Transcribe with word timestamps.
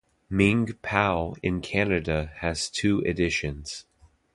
Ming 0.31 0.73
Pao 0.81 1.35
in 1.43 1.61
Canada 1.61 2.31
has 2.37 2.71
two 2.71 3.01
editions. 3.01 3.85